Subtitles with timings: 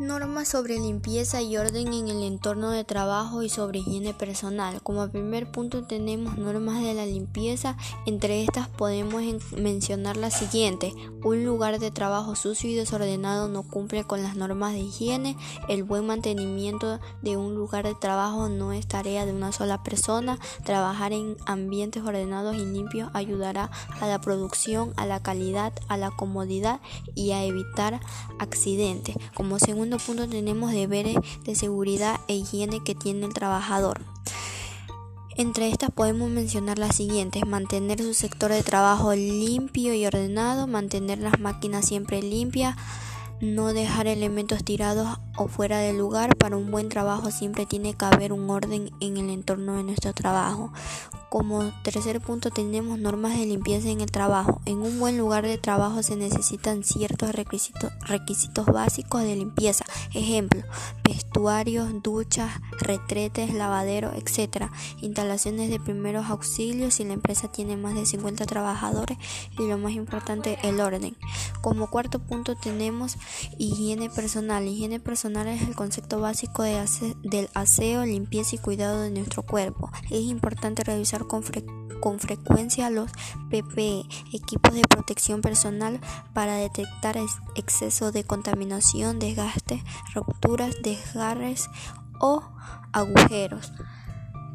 [0.00, 4.82] Normas sobre limpieza y orden en el entorno de trabajo y sobre higiene personal.
[4.82, 7.76] Como primer punto tenemos normas de la limpieza.
[8.04, 9.22] Entre estas podemos
[9.56, 10.92] mencionar las siguientes.
[11.22, 15.36] Un lugar de trabajo sucio y desordenado no cumple con las normas de higiene.
[15.68, 20.40] El buen mantenimiento de un lugar de trabajo no es tarea de una sola persona.
[20.64, 23.70] Trabajar en ambientes ordenados y limpios ayudará
[24.00, 26.80] a la producción, a la calidad, a la comodidad
[27.14, 28.00] y a evitar
[28.40, 29.14] accidentes.
[29.36, 34.00] Como segundo segundo punto tenemos deberes de seguridad e higiene que tiene el trabajador.
[35.36, 41.18] Entre estas podemos mencionar las siguientes, mantener su sector de trabajo limpio y ordenado, mantener
[41.18, 42.76] las máquinas siempre limpias,
[43.40, 46.36] no dejar elementos tirados o fuera de lugar.
[46.36, 50.12] Para un buen trabajo siempre tiene que haber un orden en el entorno de nuestro
[50.12, 50.72] trabajo.
[51.34, 54.60] Como tercer punto tenemos normas de limpieza en el trabajo.
[54.66, 59.84] En un buen lugar de trabajo se necesitan ciertos requisitos, requisitos básicos de limpieza.
[60.14, 60.62] Ejemplo,
[61.02, 64.66] vestuarios, duchas, retretes, lavadero, etc.
[65.00, 69.18] Instalaciones de primeros auxilios si la empresa tiene más de 50 trabajadores
[69.58, 71.16] y lo más importante, el orden.
[71.64, 73.16] Como cuarto punto tenemos
[73.56, 74.68] higiene personal.
[74.68, 76.84] Higiene personal es el concepto básico de
[77.22, 79.90] del aseo, limpieza y cuidado de nuestro cuerpo.
[80.10, 83.10] Es importante revisar con, frecuencia los
[83.48, 84.04] PPE,
[84.34, 86.02] equipos de protección personal,
[86.34, 87.16] para detectar
[87.54, 89.82] exceso de contaminación, desgaste,
[90.14, 91.70] rupturas, desgarres
[92.20, 92.42] o
[92.92, 93.72] agujeros.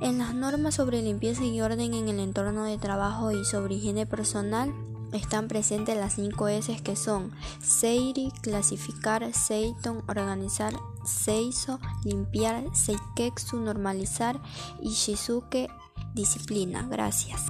[0.00, 4.06] En las normas sobre limpieza y orden en el entorno de trabajo y sobre higiene
[4.06, 4.72] personal
[5.12, 10.72] están presentes las 5 S que son Seiri, clasificar, Seiton, organizar,
[11.04, 14.40] Seiso, limpiar, Seiketsu, normalizar
[14.80, 15.68] y Shizuke,
[16.14, 16.86] disciplina.
[16.88, 17.46] Gracias.